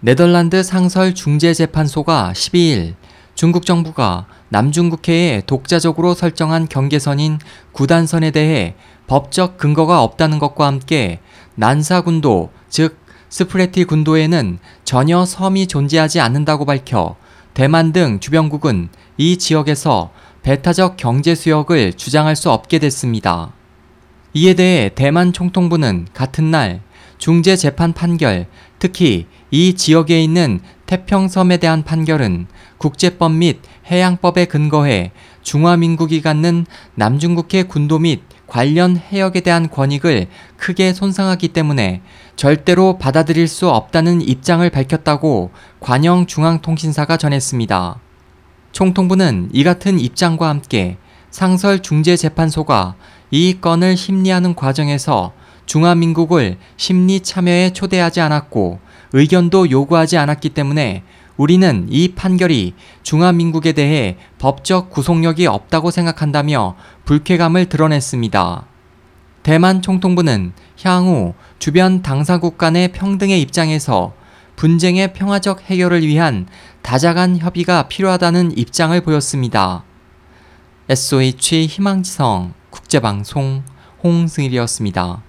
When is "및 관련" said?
37.98-38.96